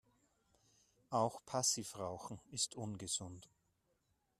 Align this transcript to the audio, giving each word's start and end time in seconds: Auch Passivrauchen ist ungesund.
Auch 1.11 1.45
Passivrauchen 1.45 2.39
ist 2.51 2.73
ungesund. 2.73 3.51